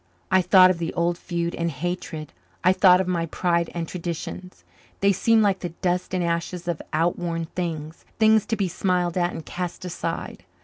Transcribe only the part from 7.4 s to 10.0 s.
things things to be smiled at and cast